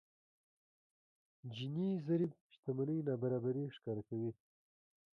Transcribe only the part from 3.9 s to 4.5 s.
کوي.